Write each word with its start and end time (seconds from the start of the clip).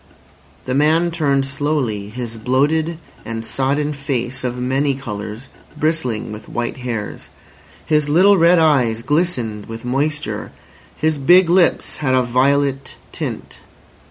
The 0.65 0.73
man 0.73 1.11
turned 1.11 1.45
slowly 1.45 2.09
his 2.09 2.35
bloated 2.35 2.97
and 3.23 3.45
sodden 3.45 3.93
face 3.93 4.43
of 4.43 4.57
many 4.59 4.95
colours 4.95 5.47
bristling 5.77 6.31
with 6.31 6.49
white 6.49 6.77
hairs. 6.77 7.29
His 7.85 8.09
little 8.09 8.35
red 8.39 8.57
eyes 8.57 9.03
glistened 9.03 9.67
with 9.67 9.85
moisture. 9.85 10.51
His 10.97 11.19
big 11.19 11.51
lips 11.51 11.97
had 11.97 12.15
a 12.15 12.23
violet 12.23 12.95
tint. 13.11 13.59